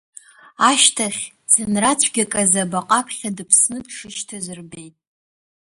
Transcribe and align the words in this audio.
Ашьҭахь, 0.69 1.21
ӡынра 1.51 1.93
цәгьак 1.99 2.33
азы 2.41 2.59
абаҟа 2.63 2.97
аԥхьа 2.99 3.35
дыԥсны 3.35 3.77
дшышьҭаз 3.85 4.45
рбеит. 4.57 4.95